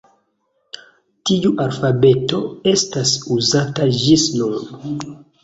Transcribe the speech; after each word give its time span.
Tiu 1.29 1.51
alfabeto 1.65 2.39
estas 2.73 3.13
uzata 3.37 3.87
ĝis 4.01 4.27
nun. 4.41 4.99